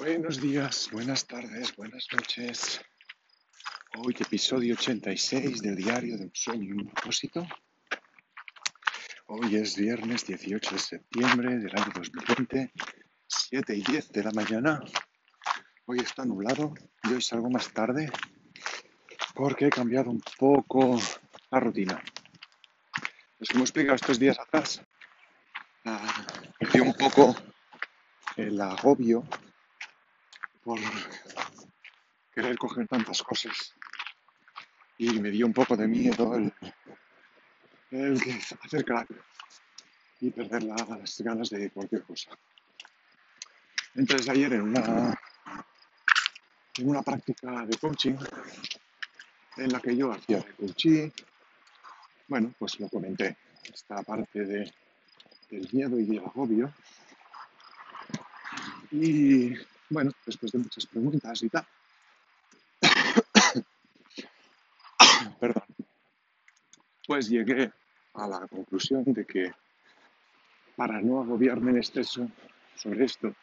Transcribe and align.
Buenos 0.00 0.40
días, 0.40 0.88
buenas 0.90 1.26
tardes, 1.26 1.76
buenas 1.76 2.06
noches. 2.10 2.80
Hoy 3.98 4.16
episodio 4.18 4.72
86 4.72 5.60
del 5.60 5.76
diario 5.76 6.16
de 6.16 6.24
un 6.24 6.30
sueño 6.32 6.64
y 6.64 6.72
un 6.72 6.86
propósito. 6.88 7.46
Hoy 9.26 9.56
es 9.56 9.76
viernes 9.76 10.26
18 10.26 10.70
de 10.70 10.78
septiembre 10.78 11.58
del 11.58 11.76
año 11.76 11.92
2020, 11.94 12.72
7 13.26 13.76
y 13.76 13.82
10 13.82 14.12
de 14.12 14.24
la 14.24 14.30
mañana. 14.30 14.80
Hoy 15.84 15.98
está 15.98 16.24
nublado 16.24 16.72
y 17.04 17.12
hoy 17.12 17.20
salgo 17.20 17.50
más 17.50 17.70
tarde 17.70 18.10
porque 19.34 19.66
he 19.66 19.70
cambiado 19.70 20.08
un 20.08 20.22
poco 20.38 20.98
la 21.50 21.60
rutina. 21.60 22.02
Pues 23.36 23.50
como 23.50 23.64
he 23.64 23.66
explicado 23.66 23.96
estos 23.96 24.18
días 24.18 24.38
atrás, 24.38 24.80
perdí 26.58 26.80
un 26.80 26.94
poco 26.94 27.36
el 28.36 28.58
agobio 28.62 29.24
por 30.62 30.78
querer 32.34 32.56
coger 32.58 32.86
tantas 32.88 33.22
cosas. 33.22 33.74
Y 34.98 35.18
me 35.20 35.30
dio 35.30 35.46
un 35.46 35.52
poco 35.52 35.76
de 35.76 35.88
miedo 35.88 36.34
el, 36.34 36.52
hacer 38.62 38.84
crack 38.84 39.08
y 40.20 40.30
perder 40.30 40.62
las 40.64 41.20
ganas 41.20 41.50
de 41.50 41.70
cualquier 41.70 42.02
cosa. 42.02 42.30
Entonces 43.94 44.28
ayer 44.28 44.52
en 44.52 44.62
una, 44.62 45.18
en 46.76 46.88
una 46.88 47.02
práctica 47.02 47.64
de 47.66 47.76
coaching 47.78 48.16
en 49.56 49.72
la 49.72 49.80
que 49.80 49.96
yo 49.96 50.12
hacía 50.12 50.38
de 50.38 50.54
coaching, 50.54 51.10
bueno, 52.28 52.54
pues 52.58 52.78
lo 52.78 52.88
comenté, 52.88 53.36
esta 53.64 54.02
parte 54.02 54.44
de, 54.44 54.72
del 55.50 55.68
miedo 55.72 55.98
y 55.98 56.04
del 56.04 56.20
agobio. 56.20 56.72
Y 58.92 59.54
bueno, 59.90 60.12
después 60.24 60.52
de 60.52 60.58
muchas 60.58 60.86
preguntas 60.86 61.42
y 61.42 61.48
tal. 61.48 61.66
Perdón. 65.40 65.64
Pues 67.06 67.28
llegué 67.28 67.72
a 68.14 68.28
la 68.28 68.46
conclusión 68.46 69.02
de 69.06 69.26
que 69.26 69.52
para 70.76 71.00
no 71.00 71.20
agobiarme 71.20 71.72
en 71.72 71.78
exceso 71.78 72.30
sobre 72.76 73.04
esto, 73.04 73.34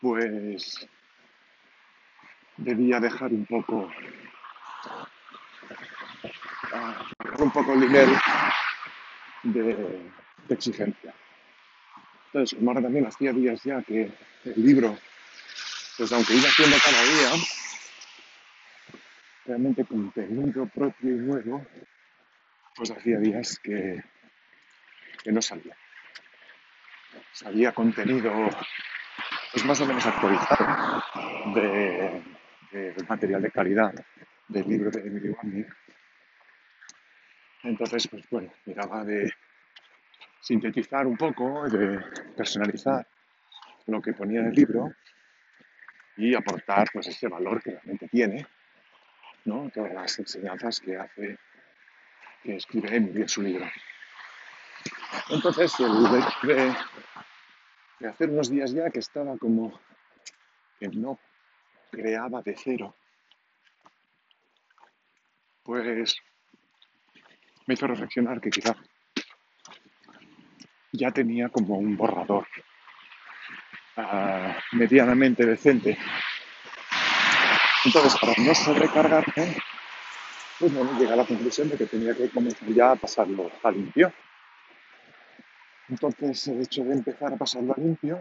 pues 0.00 0.86
debía 2.56 3.00
dejar 3.00 3.32
un 3.32 3.44
poco 3.46 3.90
ah, 6.72 7.04
un 7.38 7.50
poco 7.50 7.72
el 7.72 7.80
nivel 7.80 8.10
de, 9.42 10.12
exigencia. 10.48 11.14
Entonces, 12.26 12.58
como 12.58 12.74
también 12.74 13.06
hacía 13.06 13.32
días 13.32 13.62
ya 13.64 13.82
que 13.82 14.12
el 14.44 14.64
libro 14.64 14.96
pues 15.96 16.12
aunque 16.12 16.34
iba 16.34 16.48
haciendo 16.48 16.76
cada 16.84 17.02
día, 17.02 17.44
realmente 19.46 19.84
contenido 19.84 20.66
propio 20.66 21.10
y 21.10 21.18
nuevo, 21.18 21.66
pues 22.74 22.90
hacía 22.90 23.18
días 23.18 23.58
que, 23.60 24.02
que 25.22 25.32
no 25.32 25.40
salía. 25.40 25.76
Salía 27.32 27.72
contenido 27.72 28.32
pues 29.52 29.64
más 29.66 29.80
o 29.80 29.86
menos 29.86 30.04
actualizado 30.04 31.02
de, 31.54 32.22
material 33.08 33.40
de 33.40 33.50
calidad 33.52 33.94
del 34.48 34.68
libro 34.68 34.90
de 34.90 35.00
Emily 35.00 35.28
Wamnik. 35.28 35.68
Entonces, 37.62 38.08
pues 38.08 38.28
bueno, 38.30 38.52
miraba 38.66 39.04
de 39.04 39.32
sintetizar 40.40 41.06
un 41.06 41.16
poco, 41.16 41.68
de 41.68 42.00
personalizar 42.36 43.06
lo 43.86 44.02
que 44.02 44.12
ponía 44.12 44.40
en 44.40 44.46
el 44.46 44.54
libro 44.54 44.92
y 46.16 46.34
aportar 46.34 46.88
pues 46.92 47.08
ese 47.08 47.28
valor 47.28 47.62
que 47.62 47.72
realmente 47.72 48.08
tiene, 48.08 48.46
¿no? 49.44 49.70
Todas 49.74 49.92
las 49.92 50.18
enseñanzas 50.18 50.80
que 50.80 50.96
hace, 50.96 51.38
que 52.42 52.56
escribe 52.56 52.96
Emily 52.96 53.22
en 53.22 53.28
su 53.28 53.42
libro. 53.42 53.66
Entonces, 55.30 55.72
el 55.80 56.54
de, 56.54 56.74
de 58.00 58.08
hacer 58.08 58.30
unos 58.30 58.50
días 58.50 58.72
ya 58.72 58.90
que 58.90 58.98
estaba 58.98 59.36
como 59.38 59.80
que 60.78 60.88
no 60.88 61.18
creaba 61.90 62.42
de 62.42 62.56
cero, 62.56 62.94
pues 65.62 66.16
me 67.66 67.74
hizo 67.74 67.86
reflexionar 67.86 68.40
que 68.40 68.50
quizá 68.50 68.76
ya 70.92 71.10
tenía 71.10 71.48
como 71.48 71.78
un 71.78 71.96
borrador 71.96 72.46
medianamente 74.72 75.46
decente. 75.46 75.96
Entonces, 77.84 78.18
para 78.18 78.32
no 78.38 78.54
sobrecargarme, 78.54 79.56
pues 80.58 80.74
bueno, 80.74 80.98
llegué 80.98 81.12
a 81.12 81.16
la 81.16 81.26
conclusión 81.26 81.68
de 81.68 81.76
que 81.76 81.86
tenía 81.86 82.14
que 82.14 82.30
comenzar 82.30 82.68
ya 82.68 82.92
a 82.92 82.96
pasarlo 82.96 83.50
a 83.62 83.70
limpio. 83.70 84.12
Entonces, 85.88 86.48
el 86.48 86.62
hecho 86.62 86.82
de 86.84 86.94
empezar 86.94 87.32
a 87.32 87.36
pasarlo 87.36 87.74
a 87.76 87.80
limpio 87.80 88.18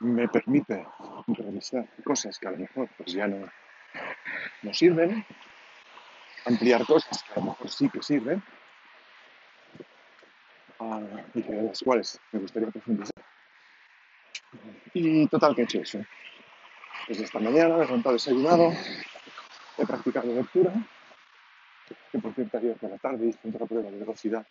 me 0.00 0.28
permite 0.28 0.86
revisar 1.26 1.86
cosas 2.04 2.38
que 2.38 2.48
a 2.48 2.52
lo 2.52 2.58
mejor 2.58 2.88
pues 2.96 3.12
ya 3.12 3.26
no, 3.26 3.48
no 4.62 4.74
sirven, 4.74 5.24
ampliar 6.46 6.84
cosas 6.86 7.22
que 7.22 7.32
a 7.32 7.36
lo 7.36 7.50
mejor 7.50 7.68
sí 7.68 7.88
que 7.88 8.02
sirven 8.02 8.42
uh, 10.78 11.00
y 11.34 11.42
que 11.42 11.52
las 11.52 11.80
cuales 11.80 12.20
me 12.32 12.40
gustaría 12.40 12.70
profundizar. 12.70 13.27
Y 14.94 15.26
total 15.28 15.54
que 15.54 15.62
he 15.62 15.64
hecho 15.64 15.80
eso. 15.80 15.98
Desde 17.06 17.24
esta 17.24 17.38
mañana 17.38 17.76
me 17.76 17.82
he 17.82 17.86
levantado 17.86 18.14
desayunado, 18.14 18.72
he 19.76 19.86
practicado 19.86 20.34
lectura, 20.34 20.72
que 22.10 22.18
por 22.18 22.34
cierto 22.34 22.58
ayer 22.58 22.76
por 22.76 22.90
la 22.90 22.98
tarde 22.98 23.26
hice 23.26 23.48
otra 23.48 23.66
prueba 23.66 23.90
de 23.90 23.98
velocidad 23.98 24.46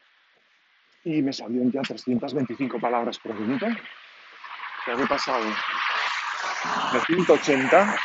y 1.03 1.22
me 1.22 1.31
salieron 1.31 1.72
ya 1.72 1.81
325 1.81 2.80
palabras 2.80 3.18
por 3.19 3.34
minuto. 3.34 3.66
Sea, 4.86 4.96
he 4.96 5.07
pasado 5.07 5.44
de 6.94 7.00
180 7.06 7.96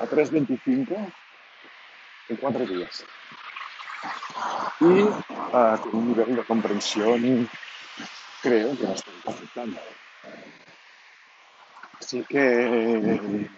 a 0.00 0.06
325 0.06 1.12
en 2.28 2.36
cuatro 2.36 2.66
días. 2.66 3.04
Y 4.80 4.84
uh, 4.84 5.78
con 5.80 5.94
un 5.94 6.08
nivel 6.08 6.36
de 6.36 6.44
comprensión 6.44 7.48
creo 8.42 8.76
que 8.76 8.86
bastante 8.86 9.30
aceptable. 9.30 9.80
Así 12.00 12.24
que 12.28 13.48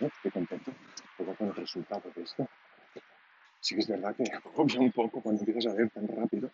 estoy 0.00 0.30
contento 0.30 0.72
con 1.16 1.48
el 1.48 1.54
resultado 1.54 2.02
de 2.14 2.22
esto. 2.22 2.48
Sí 3.60 3.74
que 3.74 3.80
es 3.80 3.88
verdad 3.88 4.14
que 4.16 4.24
agobia 4.32 4.80
un 4.80 4.92
poco 4.92 5.20
cuando 5.20 5.42
empiezas 5.42 5.72
a 5.72 5.76
ver 5.76 5.90
tan 5.90 6.06
rápido, 6.08 6.50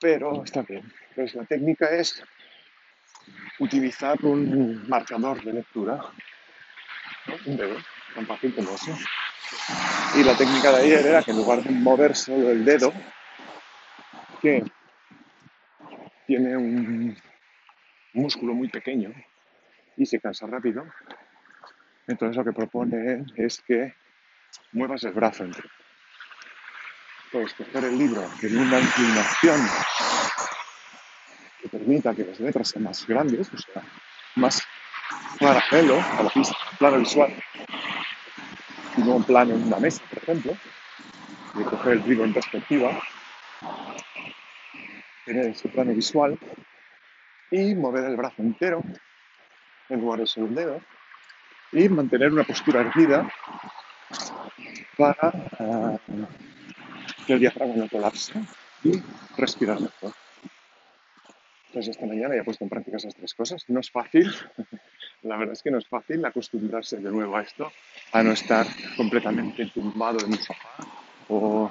pero 0.00 0.44
está 0.44 0.62
bien. 0.62 0.92
Pues 1.14 1.34
la 1.34 1.44
técnica 1.44 1.88
es 1.90 2.22
utilizar 3.58 4.18
un 4.24 4.88
marcador 4.88 5.42
de 5.42 5.52
lectura, 5.52 6.00
un 7.46 7.56
dedo, 7.56 7.76
tan 8.14 8.26
fácil 8.26 8.54
como 8.54 8.74
eso. 8.74 8.96
Y 10.16 10.24
la 10.24 10.36
técnica 10.36 10.72
de 10.72 10.82
ayer 10.82 11.06
era 11.06 11.22
que 11.22 11.30
en 11.30 11.38
lugar 11.38 11.62
de 11.62 11.70
mover 11.70 12.14
solo 12.14 12.50
el 12.50 12.64
dedo, 12.64 12.92
que 14.40 14.62
tiene 16.26 16.56
un 16.56 17.16
músculo 18.12 18.54
muy 18.54 18.68
pequeño, 18.68 19.12
y 19.96 20.06
se 20.06 20.20
cansa 20.20 20.46
rápido. 20.46 20.84
Entonces 22.06 22.36
lo 22.36 22.44
que 22.44 22.52
propone 22.52 23.24
es 23.36 23.62
que 23.62 23.94
muevas 24.72 25.04
el 25.04 25.12
brazo 25.12 25.44
entre. 25.44 25.68
Puedes 27.30 27.54
coger 27.54 27.84
el 27.84 27.98
libro 27.98 28.22
en 28.42 28.58
una 28.58 28.80
inclinación 28.80 29.60
que 31.60 31.68
permita 31.68 32.14
que 32.14 32.24
las 32.24 32.40
letras 32.40 32.68
sean 32.68 32.84
más 32.84 33.06
grandes, 33.06 33.50
o 33.52 33.56
sea, 33.56 33.82
más 34.36 34.66
paralelo 35.38 36.00
a 36.00 36.22
la 36.24 36.30
pista, 36.30 36.56
plano 36.78 36.98
visual, 36.98 37.32
y 38.96 39.00
no 39.02 39.16
un 39.16 39.24
plano 39.24 39.54
en 39.54 39.62
una 39.62 39.78
mesa, 39.78 40.02
por 40.10 40.22
ejemplo, 40.22 40.56
y 41.54 41.62
coger 41.64 41.92
el 41.94 42.08
libro 42.08 42.24
en 42.24 42.34
perspectiva, 42.34 43.00
tener 45.24 45.46
ese 45.46 45.68
plano 45.68 45.94
visual 45.94 46.38
y 47.50 47.74
mover 47.74 48.04
el 48.04 48.16
brazo 48.16 48.42
entero 48.42 48.82
en 49.92 50.00
lugar 50.00 50.20
de 50.20 50.26
solo 50.26 50.46
un 50.46 50.54
dedo 50.54 50.80
y 51.72 51.88
mantener 51.88 52.32
una 52.32 52.44
postura 52.44 52.80
erguida 52.80 53.28
para 54.96 55.32
uh, 55.58 55.98
que 57.26 57.32
el 57.34 57.40
diafragma 57.40 57.76
no 57.76 57.88
colapse 57.88 58.32
y 58.84 59.02
respirar 59.36 59.80
mejor. 59.80 60.12
Entonces 61.68 61.96
esta 61.96 62.06
mañana 62.06 62.34
ya 62.34 62.42
he 62.42 62.44
puesto 62.44 62.64
en 62.64 62.70
práctica 62.70 62.98
esas 62.98 63.14
tres 63.14 63.32
cosas. 63.34 63.64
No 63.68 63.80
es 63.80 63.90
fácil, 63.90 64.30
la 65.22 65.36
verdad 65.36 65.54
es 65.54 65.62
que 65.62 65.70
no 65.70 65.78
es 65.78 65.88
fácil 65.88 66.24
acostumbrarse 66.24 66.98
de 66.98 67.10
nuevo 67.10 67.36
a 67.36 67.42
esto, 67.42 67.72
a 68.12 68.22
no 68.22 68.32
estar 68.32 68.66
completamente 68.96 69.66
tumbado 69.66 70.18
en 70.20 70.32
un 70.32 70.38
sofá 70.38 70.86
o, 71.28 71.70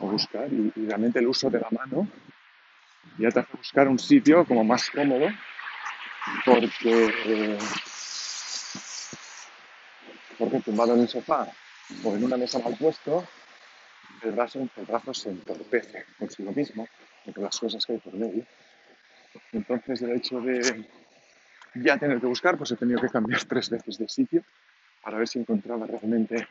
o 0.00 0.06
buscar. 0.06 0.52
Y, 0.52 0.72
y 0.74 0.86
realmente 0.86 1.20
el 1.20 1.28
uso 1.28 1.50
de 1.50 1.60
la 1.60 1.68
mano 1.70 2.08
ya 3.18 3.30
te 3.30 3.40
hace 3.40 3.56
buscar 3.56 3.88
un 3.88 3.98
sitio 3.98 4.44
como 4.44 4.64
más 4.64 4.90
cómodo 4.90 5.28
porque 6.44 7.58
porque 10.38 10.60
tumbado 10.60 10.94
en 10.94 11.00
el 11.00 11.08
sofá 11.08 11.46
o 12.04 12.14
en 12.14 12.24
una 12.24 12.36
mesa 12.36 12.58
mal 12.58 12.76
puesto, 12.76 13.26
el 14.22 14.32
brazo, 14.32 14.68
el 14.76 14.84
brazo 14.84 15.14
se 15.14 15.30
entorpece 15.30 16.06
consigo 16.18 16.52
mismo, 16.52 16.88
con 17.32 17.44
las 17.44 17.58
cosas 17.58 17.84
que 17.84 17.94
hay 17.94 17.98
por 17.98 18.14
medio. 18.14 18.44
Entonces, 19.52 20.02
el 20.02 20.12
hecho 20.12 20.40
de 20.40 20.88
ya 21.74 21.98
tener 21.98 22.20
que 22.20 22.26
buscar, 22.26 22.56
pues 22.56 22.70
he 22.72 22.76
tenido 22.76 23.00
que 23.00 23.08
cambiar 23.08 23.44
tres 23.48 23.70
veces 23.70 23.98
de 23.98 24.08
sitio 24.08 24.44
para 25.02 25.18
ver 25.18 25.28
si 25.28 25.38
encontraba 25.38 25.86
realmente 25.86 26.46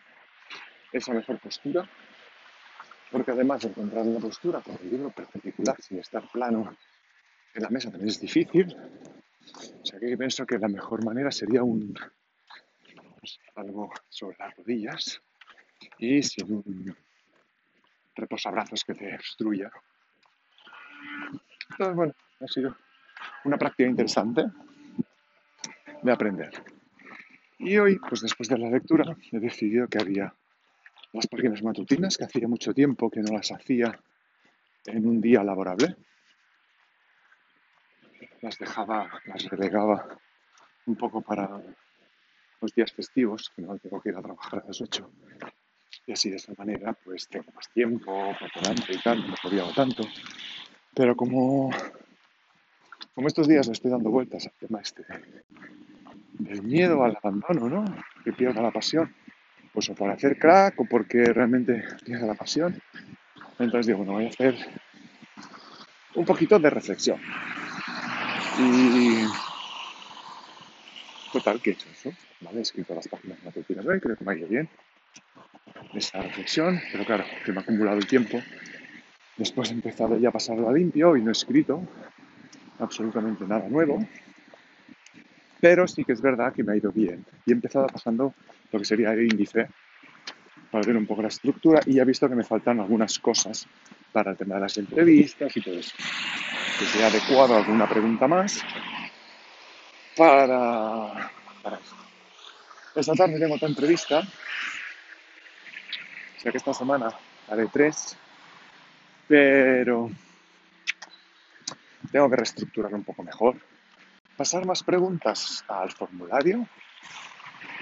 esa 0.92 1.14
mejor 1.14 1.40
postura. 1.40 1.88
Porque 3.12 3.32
además 3.32 3.62
de 3.62 3.70
encontrar 3.70 4.04
una 4.04 4.20
postura 4.20 4.62
con 4.62 4.78
el 4.82 4.90
libro 4.90 5.10
perpendicular 5.10 5.76
sin 5.82 6.00
estar 6.00 6.24
plano 6.30 6.76
en 7.54 7.64
la 7.64 7.70
mesa 7.70 7.92
también 7.92 8.10
es 8.10 8.20
difícil. 8.20 8.76
O 9.82 9.86
sea 9.86 10.00
que 10.00 10.18
pienso 10.18 10.46
que 10.46 10.58
la 10.58 10.68
mejor 10.68 11.04
manera 11.04 11.32
sería 11.32 11.64
un 11.64 11.94
algo 13.56 13.92
sobre 14.10 14.38
las 14.40 14.56
rodillas 14.56 15.22
y 16.00 16.24
sin 16.24 16.54
un 16.54 16.96
reposabrazos 18.16 18.84
que 18.84 18.94
te 18.94 19.16
obstruya. 19.16 19.72
Entonces, 21.72 21.96
bueno, 21.96 22.14
ha 22.40 22.48
sido 22.48 22.76
una 23.46 23.58
práctica 23.58 23.90
interesante 23.90 24.46
de 26.02 26.12
aprender. 26.12 26.52
Y 27.60 27.78
hoy, 27.78 28.00
pues 28.00 28.22
después 28.22 28.50
de 28.50 28.58
la 28.58 28.70
lectura, 28.70 29.16
he 29.32 29.40
decidido 29.40 29.88
que 29.88 30.00
había 30.00 30.34
las 31.14 31.28
páginas 31.28 31.62
matutinas, 31.62 32.18
que 32.18 32.26
hacía 32.26 32.48
mucho 32.48 32.74
tiempo 32.74 33.10
que 33.10 33.22
no 33.22 33.34
las 33.34 33.52
hacía 33.52 34.00
en 34.86 35.06
un 35.06 35.22
día 35.22 35.44
laborable. 35.44 35.96
Las 38.42 38.58
dejaba, 38.58 39.10
las 39.26 39.46
relegaba 39.46 40.08
un 40.86 40.96
poco 40.96 41.22
para 41.22 41.62
los 42.60 42.74
días 42.74 42.92
festivos, 42.92 43.52
que 43.56 43.62
no 43.62 43.78
tengo 43.78 44.02
que 44.02 44.10
ir 44.10 44.16
a 44.16 44.22
trabajar 44.22 44.62
a 44.64 44.68
las 44.68 44.82
8. 44.82 45.10
Y 46.08 46.14
así 46.14 46.30
de 46.30 46.38
esa 46.38 46.54
manera, 46.58 46.94
pues 46.94 47.28
tengo 47.28 47.52
más 47.54 47.70
tiempo 47.70 48.36
delante 48.56 48.94
y 48.94 49.02
tal, 49.02 49.28
no 49.28 49.36
podía 49.42 49.64
tanto. 49.74 50.04
Pero 50.94 51.16
como, 51.16 51.70
como 53.14 53.28
estos 53.28 53.48
días 53.48 53.68
le 53.68 53.74
estoy 53.74 53.92
dando 53.92 54.10
vueltas 54.10 54.48
al 54.48 54.54
tema 54.54 54.82
este 54.82 55.06
del 56.42 56.64
miedo 56.64 57.04
al 57.04 57.18
abandono, 57.22 57.70
¿no? 57.70 57.86
Que 58.24 58.34
pierda 58.34 58.62
la 58.62 58.72
pasión. 58.72 59.14
Pues 59.74 59.90
o 59.90 59.96
por 59.96 60.10
hacer 60.10 60.38
crack 60.38 60.80
o 60.82 60.86
porque 60.86 61.24
realmente 61.26 61.84
pierda 62.04 62.28
la 62.28 62.34
pasión. 62.34 62.82
Entonces 63.58 63.88
digo, 63.88 64.00
bueno, 64.00 64.14
voy 64.14 64.26
a 64.26 64.30
hacer 64.30 64.56
un 66.16 66.26
poquito 66.26 66.60
de 66.60 66.70
reflexión. 66.70 67.22
Y 68.60 69.26
total, 71.32 71.62
que 71.62 71.72
he 71.72 71.74
hecho 71.74 71.88
eso. 71.90 72.12
¿Vale? 72.42 72.60
He 72.60 72.62
escrito 72.62 72.94
las 72.94 73.08
páginas 73.08 73.38
de 73.44 73.90
hoy, 73.90 74.00
creo 74.00 74.16
que 74.16 74.24
me 74.24 74.32
ha 74.32 74.36
ido 74.36 74.48
bien 74.48 74.70
esa 75.94 76.22
reflexión, 76.22 76.80
pero 76.92 77.06
claro, 77.06 77.26
que 77.46 77.52
me 77.52 77.60
ha 77.60 77.62
acumulado 77.62 77.98
el 77.98 78.08
tiempo. 78.08 78.42
Después 79.38 79.72
he 79.72 79.74
empezado 79.74 80.18
ya 80.18 80.30
a 80.30 80.32
pasarlo 80.32 80.70
a 80.70 80.74
limpio 80.74 81.16
y 81.18 81.22
no 81.22 81.30
he 81.30 81.32
escrito 81.32 81.84
absolutamente 82.80 83.46
nada 83.46 83.68
nuevo. 83.68 84.06
Pero 85.60 85.88
sí 85.88 86.04
que 86.04 86.14
es 86.14 86.22
verdad 86.22 86.54
que 86.54 86.64
me 86.64 86.74
ha 86.74 86.76
ido 86.76 86.92
bien. 86.92 87.26
Y 87.46 87.52
he 87.52 87.54
empezado 87.54 87.88
pasando 87.88 88.34
lo 88.72 88.80
que 88.80 88.86
sería 88.86 89.14
el 89.14 89.24
índice 89.24 89.68
para 90.72 90.86
ver 90.86 90.98
un 90.98 91.06
poco 91.06 91.22
la 91.22 91.28
estructura 91.28 91.82
y 91.86 92.00
he 92.00 92.06
visto 92.06 92.30
que 92.30 92.36
me 92.36 92.44
faltan 92.44 92.80
algunas 92.80 93.20
cosas 93.20 93.68
para 94.12 94.32
el 94.32 94.38
tema 94.38 94.56
de 94.56 94.62
las 94.62 94.78
entrevistas 94.78 95.56
y 95.56 95.62
todo 95.62 95.76
eso. 95.76 95.96
Sea 96.88 97.08
adecuado 97.08 97.56
alguna 97.56 97.88
pregunta 97.88 98.28
más 98.28 98.64
para, 100.18 101.32
para 101.62 101.78
esto. 101.78 101.96
Esta 102.96 103.14
tarde 103.14 103.40
tengo 103.40 103.56
otra 103.56 103.68
entrevista, 103.68 104.20
o 104.20 106.40
sea 106.40 106.52
que 106.52 106.58
esta 106.58 106.74
semana 106.74 107.14
haré 107.50 107.68
tres, 107.68 108.18
pero 109.28 110.10
tengo 112.12 112.30
que 112.30 112.36
reestructurarlo 112.36 112.98
un 112.98 113.04
poco 113.04 113.24
mejor 113.24 113.56
pasar 114.36 114.66
más 114.66 114.82
preguntas 114.82 115.64
al 115.68 115.92
formulario 115.92 116.68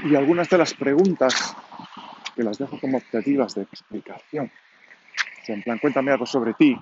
y 0.03 0.15
algunas 0.15 0.49
de 0.49 0.57
las 0.57 0.73
preguntas 0.73 1.55
que 2.35 2.43
las 2.43 2.57
dejo 2.57 2.79
como 2.79 2.97
optativas 2.97 3.55
de 3.55 3.63
explicación. 3.63 4.51
En 5.47 5.63
plan, 5.63 5.79
cuéntame 5.79 6.11
algo 6.11 6.27
sobre 6.27 6.53
ti. 6.53 6.77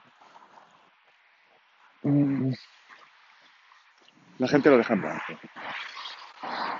Mm, 2.07 2.53
la 4.37 4.47
gente 4.47 4.69
lo 4.69 4.77
deja 4.77 4.93
en 4.93 5.01
blanco. 5.01 5.23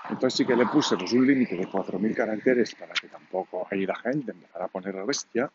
Entonces 0.09 0.38
sí 0.38 0.45
que 0.45 0.56
le 0.56 0.65
puse 0.68 0.95
pues, 0.95 1.12
un 1.12 1.27
límite 1.27 1.56
de 1.56 1.68
4.000 1.68 2.15
caracteres 2.15 2.74
para 2.75 2.94
que 2.94 3.07
tampoco 3.07 3.68
ahí 3.69 3.85
la 3.85 3.95
gente 3.95 4.31
empezara 4.31 4.65
a 4.65 4.69
poner 4.69 4.95
la 4.95 5.03
bestia, 5.03 5.51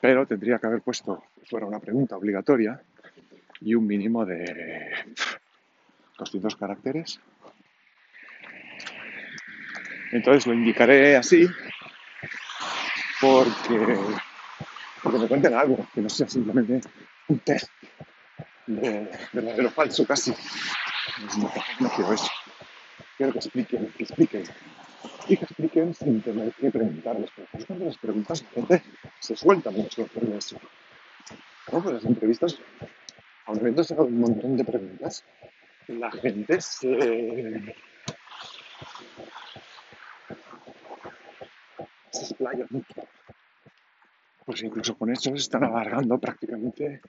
pero 0.00 0.26
tendría 0.26 0.58
que 0.58 0.66
haber 0.66 0.80
puesto 0.80 1.22
que 1.34 1.46
fuera 1.46 1.66
una 1.66 1.78
pregunta 1.78 2.16
obligatoria 2.16 2.80
y 3.60 3.74
un 3.76 3.86
mínimo 3.86 4.26
de 4.26 4.90
200 6.18 6.56
caracteres. 6.56 7.20
Entonces 10.10 10.46
lo 10.46 10.54
indicaré 10.54 11.16
así 11.16 11.48
porque, 13.20 13.96
porque 15.02 15.18
me 15.18 15.28
cuenten 15.28 15.54
algo, 15.54 15.86
que 15.94 16.00
no 16.00 16.08
sea 16.08 16.28
simplemente 16.28 16.80
un 17.28 17.38
test 17.40 17.70
de 18.66 19.08
verdadero 19.32 19.70
falso 19.70 20.06
casi. 20.06 20.34
No, 21.80 21.90
quiero 21.90 22.12
eso. 22.12 22.30
Quiero 23.16 23.32
que 23.32 23.38
expliquen, 23.38 23.92
que 23.96 24.02
expliquen. 24.02 24.44
Y 25.28 25.36
que 25.36 25.44
expliquen 25.44 25.94
sin 25.94 26.20
tener 26.22 26.52
que 26.52 26.70
preguntarles. 26.70 27.30
Porque 27.30 27.64
cuando 27.64 27.84
las 27.86 27.98
preguntas 27.98 28.42
la 28.42 28.50
gente 28.50 28.82
se 29.20 29.36
suelta 29.36 29.70
mucho 29.70 30.06
por 30.06 30.24
eso. 30.24 30.56
¿No? 31.72 31.82
Pues 31.82 31.94
las 31.94 32.04
entrevistas, 32.04 32.58
a 33.46 33.52
un 33.52 33.58
evento 33.58 33.84
se 33.84 33.94
hagan 33.94 34.06
un 34.06 34.20
montón 34.20 34.56
de 34.56 34.64
preguntas 34.64 35.24
la 35.88 36.10
gente 36.10 36.60
se, 36.60 37.74
se 42.10 42.22
explaya 42.22 42.66
mucho. 42.70 43.06
Pues 44.44 44.62
incluso 44.62 44.96
con 44.96 45.10
eso 45.10 45.30
se 45.30 45.36
están 45.36 45.64
alargando 45.64 46.18
prácticamente 46.18 47.00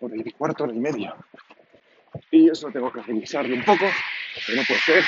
por 0.00 0.12
el 0.12 0.34
cuarto, 0.34 0.64
hora 0.64 0.72
y 0.72 0.80
media. 0.80 1.14
Y 2.30 2.48
eso 2.50 2.70
tengo 2.72 2.90
que 2.90 3.02
revisarlo 3.02 3.54
un 3.54 3.64
poco, 3.64 3.84
porque 4.34 4.56
no 4.56 4.64
puede 4.64 4.80
ser 4.80 5.04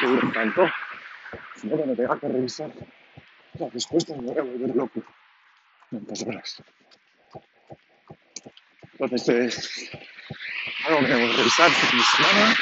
que 0.00 0.06
dure 0.06 0.28
tanto. 0.32 0.68
Si 1.56 1.66
no, 1.68 1.76
me 1.76 1.94
tenga 1.94 2.18
que 2.18 2.28
revisar 2.28 2.70
las 3.58 3.72
respuestas 3.72 4.16
me 4.16 4.28
voy 4.28 4.38
a 4.38 4.42
volver 4.42 4.74
loco. 4.74 5.02
Tantas 5.90 6.22
horas. 6.22 6.62
Entonces, 8.98 9.90
algo 10.86 11.00
que 11.00 11.06
que 11.06 11.32
revisar 11.36 11.70
fin 11.70 11.98
de 11.98 12.04
semana, 12.04 12.56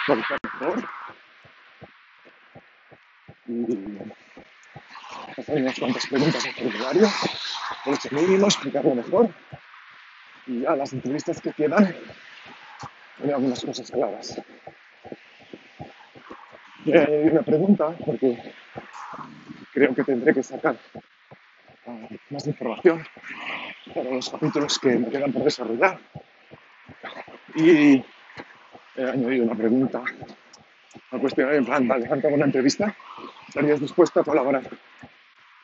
actualizar 0.00 0.38
mejor. 0.42 0.88
Y 3.48 5.40
hacer 5.40 5.62
unas 5.62 5.78
cuantas 5.78 6.06
preguntas 6.06 6.46
al 6.46 6.52
formulario, 6.52 7.08
por 7.84 7.94
ese 7.94 8.14
mínimo, 8.14 8.46
explicarlo 8.46 8.94
mejor. 8.94 9.30
Y 10.46 10.60
ya 10.60 10.76
las 10.76 10.92
entrevistas 10.92 11.40
que 11.40 11.52
quedan, 11.52 11.94
hay 13.22 13.30
algunas 13.30 13.64
cosas 13.64 13.90
claras. 13.90 14.40
Y 16.84 16.92
hay 16.92 17.28
una 17.28 17.42
pregunta, 17.42 17.96
porque 18.04 18.38
creo 19.72 19.94
que 19.94 20.04
tendré 20.04 20.32
que 20.32 20.42
sacar 20.42 20.76
uh, 21.86 22.08
más 22.30 22.46
información 22.46 23.04
para 23.94 24.10
los 24.10 24.30
capítulos 24.30 24.78
que 24.78 24.96
me 24.96 25.08
quedan 25.08 25.32
por 25.32 25.42
desarrollar. 25.42 25.98
Y 27.56 28.04
he 28.96 29.04
añadido 29.04 29.44
una 29.44 29.54
pregunta 29.54 30.02
una 31.10 31.20
cuestión 31.20 31.52
en 31.52 31.64
plan, 31.64 31.86
vale, 31.86 32.08
una 32.08 32.44
entrevista, 32.44 32.94
¿estarías 33.48 33.80
dispuesto 33.80 34.20
a 34.20 34.24
colaborar 34.24 34.62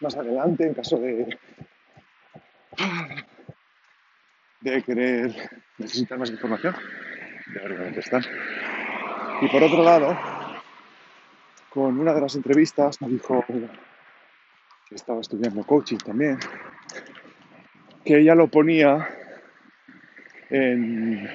más 0.01 0.17
adelante 0.17 0.67
en 0.67 0.75
caso 0.75 0.97
de, 0.99 1.39
de 4.63 4.83
querer 4.83 5.51
necesitar 5.79 6.19
más 6.19 6.31
información? 6.31 6.75
Ya 7.55 7.63
veré 7.63 7.77
contestar. 7.77 8.23
Y 9.41 9.49
por 9.49 9.63
otro 9.63 9.83
lado, 9.83 10.19
con 11.71 11.99
una 11.99 12.15
de 12.15 12.21
las 12.21 12.35
entrevistas 12.35 13.01
me 13.01 13.09
dijo 13.09 13.45
que 13.47 14.95
estaba 14.95 15.21
estudiando 15.21 15.65
coaching 15.65 15.99
también, 15.99 16.39
que 18.05 18.19
ella 18.19 18.35
lo 18.35 18.49
ponía 18.49 19.09
en 20.51 21.29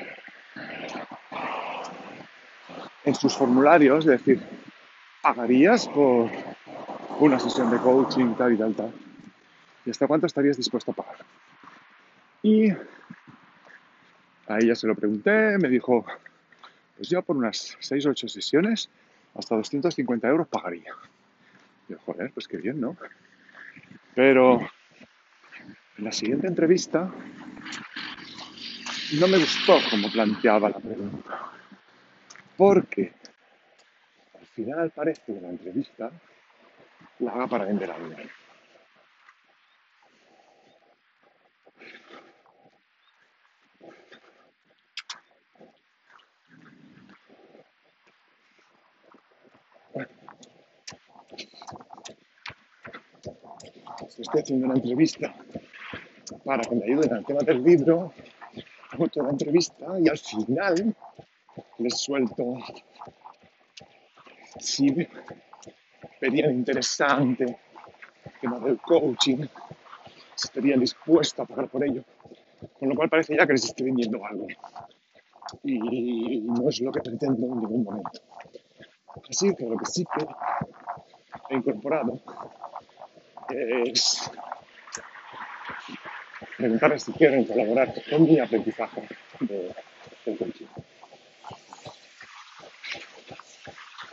en 3.07 3.15
sus 3.15 3.37
formularios, 3.37 4.05
es 4.05 4.11
decir, 4.11 4.41
¿pagarías 5.21 5.87
por 5.87 6.29
una 7.19 7.39
sesión 7.39 7.71
de 7.71 7.77
coaching 7.77 8.33
tal 8.35 8.53
y 8.53 8.57
tal, 8.57 8.75
tal? 8.75 8.91
¿Y 9.85 9.91
hasta 9.91 10.07
cuánto 10.07 10.27
estarías 10.27 10.57
dispuesto 10.57 10.91
a 10.91 10.93
pagar? 10.93 11.15
Y 12.43 12.69
a 14.47 14.57
ella 14.59 14.75
se 14.75 14.87
lo 14.87 14.95
pregunté, 14.95 15.57
me 15.57 15.69
dijo, 15.69 16.05
pues 16.95 17.09
yo 17.09 17.21
por 17.21 17.37
unas 17.37 17.77
6 17.79 18.05
o 18.05 18.09
8 18.09 18.27
sesiones, 18.27 18.89
hasta 19.35 19.55
250 19.55 20.27
euros 20.27 20.47
pagaría. 20.47 20.93
Y 21.87 21.93
yo, 21.93 21.99
joder, 22.05 22.31
pues 22.33 22.47
qué 22.47 22.57
bien, 22.57 22.79
¿no? 22.79 22.95
Pero 24.15 24.59
en 25.97 26.03
la 26.03 26.11
siguiente 26.11 26.47
entrevista 26.47 27.11
no 29.19 29.27
me 29.27 29.37
gustó 29.37 29.77
como 29.89 30.11
planteaba 30.11 30.69
la 30.69 30.79
pregunta. 30.79 31.51
Porque 32.55 33.13
al 34.33 34.45
final 34.47 34.91
parece 34.91 35.21
que 35.25 35.41
la 35.41 35.49
entrevista 35.49 36.11
la 37.19 37.31
haga 37.31 37.47
para 37.47 37.65
vender 37.65 37.91
algo. 37.91 38.15
Estoy 54.21 54.41
haciendo 54.41 54.65
una 54.65 54.75
entrevista 54.75 55.33
para 56.43 56.61
que 56.63 56.75
me 56.75 56.85
ayuden 56.85 57.13
al 57.13 57.25
tema 57.25 57.39
del 57.41 57.63
libro, 57.63 58.13
hago 58.91 59.07
toda 59.07 59.27
la 59.27 59.31
entrevista 59.31 59.85
y 59.99 60.09
al 60.09 60.17
final 60.17 60.95
les 61.77 61.97
suelto 61.97 62.57
si 64.59 65.07
verían 66.19 66.51
interesante 66.51 67.43
el 67.43 68.31
tema 68.41 68.59
del 68.59 68.79
coaching, 68.79 69.45
si 70.35 70.47
estarían 70.47 70.79
dispuestos 70.79 71.39
a 71.39 71.45
pagar 71.45 71.69
por 71.69 71.83
ello. 71.83 72.03
Con 72.79 72.89
lo 72.89 72.95
cual 72.95 73.09
parece 73.09 73.35
ya 73.35 73.45
que 73.45 73.53
les 73.53 73.65
estoy 73.65 73.85
vendiendo 73.85 74.25
algo. 74.25 74.47
Y 75.63 76.41
no 76.41 76.69
es 76.69 76.81
lo 76.81 76.91
que 76.91 77.01
pretendo 77.01 77.45
en 77.45 77.59
ningún 77.59 77.83
momento. 77.83 78.19
Así 79.29 79.55
que 79.55 79.65
lo 79.65 79.77
que 79.77 79.85
sí 79.85 80.05
que 80.05 80.25
he 81.49 81.55
incorporado 81.55 82.19
es 83.49 84.29
preguntarles 86.57 87.03
si 87.03 87.13
quieren 87.13 87.45
colaborar 87.45 87.93
con 88.09 88.23
mi 88.23 88.39
aprendizaje 88.39 89.07
de, 89.39 89.75
del 90.25 90.37
coaching. 90.37 90.65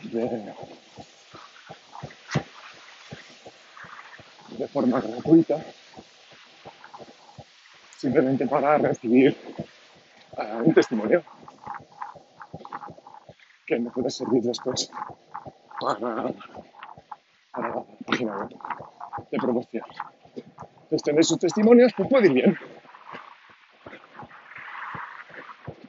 De, 0.02 0.54
forma 4.68 5.00
gratuita, 5.00 5.64
simplemente 7.96 8.46
para 8.46 8.78
recibir 8.78 9.36
uh, 10.36 10.62
un 10.64 10.74
testimonio 10.74 11.22
que 13.66 13.78
me 13.78 13.90
puede 13.90 14.10
servir 14.10 14.42
después 14.42 14.90
para, 15.80 16.32
para 17.52 17.68
la 17.68 17.84
página 18.06 18.36
web 18.36 18.73
de 19.34 19.40
promoción. 19.40 19.84
Entonces, 20.34 21.02
tener 21.02 21.24
sus 21.24 21.38
testimonios, 21.38 21.92
pues 21.96 22.08
puede 22.08 22.26
ir 22.26 22.32
bien. 22.32 22.58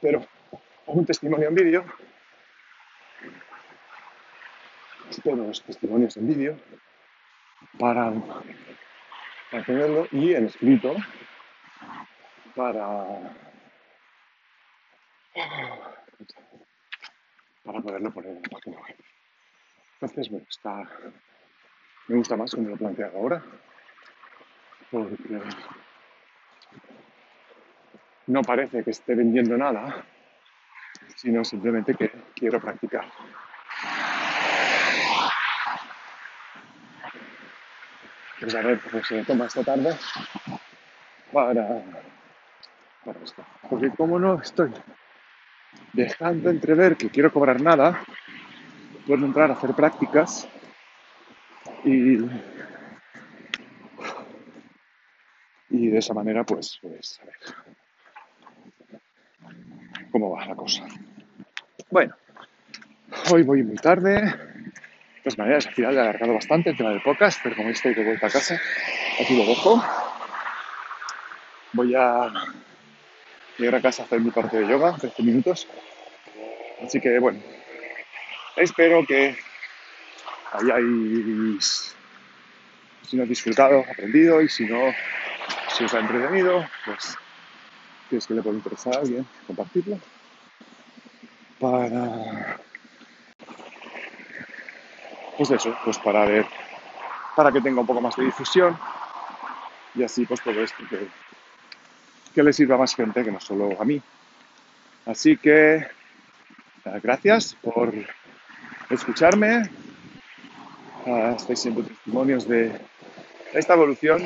Pero 0.00 0.26
un 0.86 1.06
testimonio 1.06 1.48
en 1.48 1.54
vídeo, 1.54 1.84
tengo 5.22 5.46
los 5.46 5.62
testimonios 5.62 6.16
en 6.16 6.28
vídeo 6.28 6.56
para, 7.78 8.12
para 9.50 9.64
tenerlo 9.64 10.06
y 10.12 10.34
en 10.34 10.46
escrito 10.46 10.94
para 12.54 13.06
para 17.64 17.80
poderlo 17.80 18.12
poner 18.12 18.30
en 18.30 18.42
la 18.42 18.48
página 18.48 18.78
web. 18.78 18.96
Entonces, 19.94 20.30
bueno, 20.30 20.46
está, 20.48 20.88
me 22.08 22.16
gusta 22.16 22.36
más 22.36 22.54
como 22.54 22.68
lo 22.68 22.76
planteo 22.76 23.10
ahora, 23.14 23.42
porque 24.90 25.40
no 28.28 28.42
parece 28.42 28.84
que 28.84 28.90
esté 28.90 29.14
vendiendo 29.14 29.56
nada, 29.56 30.04
sino 31.16 31.44
simplemente 31.44 31.94
que 31.94 32.10
quiero 32.34 32.60
practicar. 32.60 33.04
Pues 38.38 38.54
a 38.54 38.60
ver 38.60 38.80
cómo 38.80 39.02
se 39.02 39.24
toma 39.24 39.46
esta 39.46 39.64
tarde 39.64 39.96
para, 41.32 41.82
para 43.04 43.20
esto. 43.20 43.44
Porque 43.68 43.90
como 43.90 44.18
no 44.18 44.40
estoy 44.40 44.72
dejando 45.92 46.50
entrever 46.50 46.96
que 46.96 47.08
quiero 47.08 47.32
cobrar 47.32 47.60
nada, 47.60 48.00
puedo 49.06 49.24
entrar 49.24 49.50
a 49.50 49.54
hacer 49.54 49.72
prácticas 49.72 50.48
y, 51.86 52.18
y 55.70 55.88
de 55.88 55.98
esa 55.98 56.12
manera 56.14 56.44
pues, 56.44 56.78
pues 56.82 57.20
a 57.22 57.26
ver 57.26 57.36
cómo 60.10 60.30
va 60.30 60.46
la 60.46 60.56
cosa. 60.56 60.84
Bueno, 61.90 62.14
hoy 63.30 63.42
voy 63.44 63.62
muy 63.62 63.76
tarde. 63.76 64.20
De 64.20 65.22
todas 65.22 65.38
maneras, 65.38 65.66
al 65.66 65.74
final 65.74 65.96
he 65.96 66.00
alargado 66.00 66.34
bastante 66.34 66.70
el 66.70 66.76
tema 66.76 66.90
del 66.90 67.02
podcast, 67.02 67.40
pero 67.42 67.56
como 67.56 67.68
estoy 67.68 67.94
de 67.94 68.04
vuelta 68.04 68.26
a 68.26 68.30
casa, 68.30 68.60
aquí 69.20 69.36
lo 69.36 69.44
dejo. 69.44 69.82
Voy 71.72 71.94
a 71.94 72.32
llegar 73.58 73.76
a 73.76 73.82
casa 73.82 74.02
a 74.02 74.06
hacer 74.06 74.20
mi 74.20 74.30
parte 74.30 74.58
de 74.58 74.68
yoga, 74.68 74.96
13 74.96 75.22
minutos. 75.22 75.68
Así 76.82 77.00
que 77.00 77.18
bueno, 77.18 77.40
espero 78.56 79.04
que 79.06 79.36
hayáis, 80.56 81.94
si 83.02 83.16
no 83.16 83.26
disfrutado, 83.26 83.84
aprendido 83.90 84.40
y 84.42 84.48
si 84.48 84.64
no, 84.64 84.92
si 85.76 85.84
os 85.84 85.94
ha 85.94 86.00
entretenido, 86.00 86.66
pues 86.84 87.16
si 88.08 88.16
es 88.16 88.26
que 88.26 88.34
le 88.34 88.42
puede 88.42 88.56
interesar 88.56 88.96
a 88.96 89.00
alguien, 89.00 89.26
compartirlo. 89.46 89.98
Para, 91.58 92.58
pues 95.36 95.50
eso, 95.50 95.76
pues 95.84 95.98
para 95.98 96.24
ver, 96.24 96.46
para 97.34 97.52
que 97.52 97.60
tenga 97.60 97.80
un 97.80 97.86
poco 97.86 98.00
más 98.00 98.16
de 98.16 98.24
difusión 98.24 98.78
y 99.94 100.02
así 100.02 100.26
pues 100.26 100.42
todo 100.42 100.62
esto 100.62 100.84
que, 100.88 101.08
que 102.34 102.42
le 102.42 102.52
sirva 102.52 102.74
a 102.74 102.78
más 102.78 102.94
gente 102.94 103.24
que 103.24 103.32
no 103.32 103.40
solo 103.40 103.80
a 103.80 103.84
mí. 103.84 104.00
Así 105.06 105.36
que 105.36 105.86
gracias 107.02 107.56
por 107.62 107.92
escucharme. 108.90 109.70
Uh, 111.06 111.36
estáis 111.36 111.60
siendo 111.60 111.84
testimonios 111.84 112.48
de 112.48 112.72
esta 113.52 113.74
evolución 113.74 114.20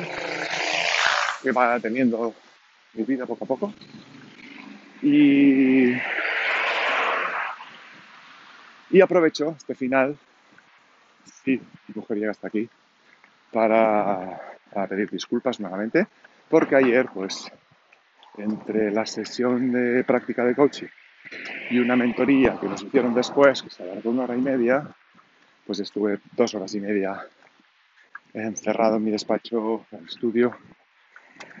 que 1.43 1.51
va 1.51 1.79
teniendo 1.79 2.33
mi 2.95 3.03
vida 3.03 3.27
poco 3.27 3.45
a 3.45 3.47
poco. 3.47 3.73
Y, 5.03 5.93
aprovecho 8.99 9.53
este 9.55 9.75
final, 9.75 10.17
si 11.23 11.51
mi 11.87 11.93
mujer 11.93 12.17
llega 12.17 12.31
hasta 12.31 12.47
aquí, 12.47 12.67
para, 13.51 14.41
para 14.73 14.87
pedir 14.87 15.11
disculpas 15.11 15.59
nuevamente, 15.59 16.07
porque 16.49 16.77
ayer, 16.77 17.09
pues, 17.13 17.45
entre 18.37 18.89
la 18.89 19.05
sesión 19.05 19.71
de 19.71 20.03
práctica 20.03 20.43
de 20.43 20.55
coaching 20.55 20.87
y 21.69 21.77
una 21.77 21.95
mentoría 21.95 22.57
que 22.59 22.67
nos 22.67 22.81
hicieron 22.81 23.13
después, 23.13 23.61
que 23.61 23.69
se 23.69 23.83
alargó 23.83 24.09
una 24.09 24.23
hora 24.23 24.35
y 24.35 24.41
media, 24.41 24.95
pues 25.71 25.79
estuve 25.79 26.19
dos 26.35 26.53
horas 26.53 26.75
y 26.75 26.81
media 26.81 27.25
encerrado 28.33 28.97
en 28.97 29.05
mi 29.05 29.11
despacho, 29.11 29.85
en 29.89 29.99
el 29.99 30.05
estudio, 30.05 30.53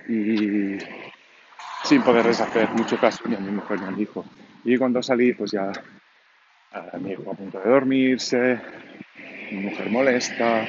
y 0.09 0.77
sin 1.85 2.01
poderles 2.03 2.41
hacer 2.41 2.69
mucho 2.71 2.99
caso 2.99 3.23
ni 3.25 3.35
a 3.35 3.39
mi 3.39 3.51
mujer 3.51 3.79
ni 3.79 3.87
a 3.87 3.97
hijo. 3.97 4.25
Y 4.65 4.77
cuando 4.77 5.01
salí, 5.01 5.31
pues 5.31 5.51
ya 5.51 5.71
a 6.73 6.97
mi 6.97 7.11
hijo 7.11 7.31
a 7.31 7.35
punto 7.35 7.61
de 7.61 7.69
dormirse, 7.69 8.59
mi 9.49 9.59
mujer 9.59 9.89
molesta, 9.89 10.67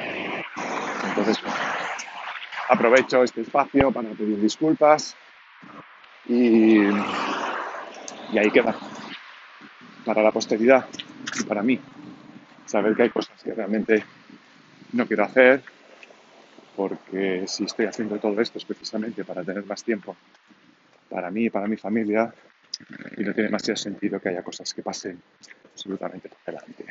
entonces 1.09 1.37
aprovecho 2.69 3.23
este 3.23 3.41
espacio 3.41 3.91
para 3.91 4.07
pedir 4.11 4.39
disculpas 4.39 5.17
y, 6.29 6.77
y 6.77 8.37
ahí 8.37 8.49
queda 8.53 8.73
para 10.05 10.23
la 10.23 10.31
posteridad 10.31 10.87
y 11.37 11.43
para 11.43 11.61
mí. 11.61 11.81
Saber 12.73 12.95
que 12.95 13.03
hay 13.03 13.09
cosas 13.11 13.39
que 13.43 13.53
realmente 13.53 14.03
no 14.93 15.05
quiero 15.05 15.23
hacer, 15.25 15.61
porque 16.75 17.43
si 17.45 17.65
estoy 17.65 17.85
haciendo 17.85 18.17
todo 18.17 18.41
esto 18.41 18.57
es 18.57 18.65
precisamente 18.65 19.23
para 19.23 19.43
tener 19.43 19.63
más 19.63 19.83
tiempo 19.83 20.17
para 21.07 21.29
mí 21.29 21.45
y 21.45 21.49
para 21.51 21.67
mi 21.67 21.77
familia, 21.77 22.33
y 23.15 23.21
no 23.21 23.31
tiene 23.31 23.49
demasiado 23.49 23.77
sentido 23.77 24.19
que 24.19 24.29
haya 24.29 24.41
cosas 24.41 24.73
que 24.73 24.81
pasen 24.81 25.21
absolutamente 25.71 26.29
por 26.29 26.39
delante. 26.47 26.83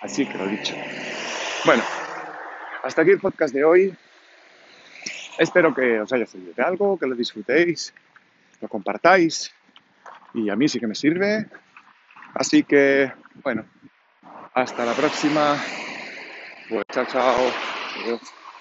Así 0.00 0.26
que 0.26 0.36
lo 0.36 0.48
dicho. 0.48 0.74
Bueno, 1.64 1.84
hasta 2.82 3.02
aquí 3.02 3.12
el 3.12 3.20
podcast 3.20 3.54
de 3.54 3.62
hoy. 3.62 3.96
Espero 5.38 5.72
que 5.72 6.00
os 6.00 6.12
haya 6.12 6.26
servido 6.26 6.54
de 6.54 6.62
algo, 6.64 6.98
que 6.98 7.06
lo 7.06 7.14
disfrutéis, 7.14 7.94
lo 8.60 8.66
compartáis, 8.66 9.54
y 10.34 10.50
a 10.50 10.56
mí 10.56 10.68
sí 10.68 10.80
que 10.80 10.88
me 10.88 10.96
sirve. 10.96 11.46
Así 12.34 12.64
que, 12.64 13.12
bueno, 13.44 13.64
hasta 14.62 14.84
la 14.84 14.94
próxima 14.94 15.62
Pues 16.68 16.86
chao, 16.92 17.04
chao. 17.06 17.52
Adiós. 17.96 18.20